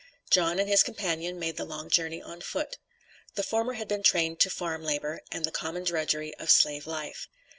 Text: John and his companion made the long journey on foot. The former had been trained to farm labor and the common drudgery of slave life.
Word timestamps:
John 0.31 0.57
and 0.57 0.67
his 0.67 0.81
companion 0.81 1.37
made 1.37 1.57
the 1.57 1.63
long 1.63 1.87
journey 1.91 2.23
on 2.23 2.41
foot. 2.41 2.79
The 3.35 3.43
former 3.43 3.73
had 3.73 3.87
been 3.87 4.01
trained 4.01 4.39
to 4.39 4.49
farm 4.49 4.83
labor 4.83 5.21
and 5.31 5.45
the 5.45 5.51
common 5.51 5.83
drudgery 5.83 6.33
of 6.37 6.49
slave 6.49 6.87
life. 6.87 7.27